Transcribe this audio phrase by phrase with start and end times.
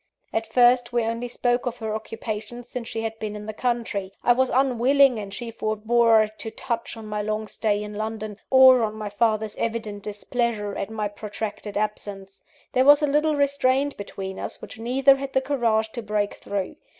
[0.33, 4.11] At first, we only spoke of her occupations since she had been in the country;
[4.23, 8.81] I was unwilling, and she forbore, to touch on my long stay in London, or
[8.81, 12.41] on my father's evident displeasure at my protracted absence.
[12.73, 16.77] There was a little restraint between us, which neither had the courage to break through.